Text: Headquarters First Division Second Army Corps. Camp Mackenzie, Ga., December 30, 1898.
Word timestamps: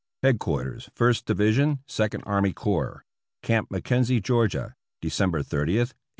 Headquarters 0.23 0.89
First 0.95 1.27
Division 1.27 1.83
Second 1.85 2.23
Army 2.23 2.53
Corps. 2.53 3.05
Camp 3.43 3.69
Mackenzie, 3.69 4.19
Ga., 4.19 4.69
December 4.99 5.43
30, 5.43 5.73
1898. 5.73 5.93